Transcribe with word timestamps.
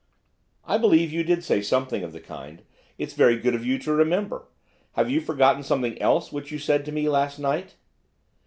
'I 0.65 0.79
believe 0.79 1.13
you 1.13 1.23
did 1.23 1.43
say 1.43 1.61
something 1.61 2.01
of 2.03 2.11
the 2.11 2.19
kind, 2.19 2.63
it's 2.97 3.13
very 3.13 3.37
good 3.37 3.53
of 3.53 3.63
you 3.63 3.77
to 3.77 3.93
remember. 3.93 4.47
Have 4.93 5.11
you 5.11 5.21
forgotten 5.21 5.61
something 5.61 6.01
else 6.01 6.31
which 6.31 6.51
you 6.51 6.57
said 6.57 6.85
to 6.85 6.91
me 6.91 7.07
last 7.07 7.37
night? 7.37 7.75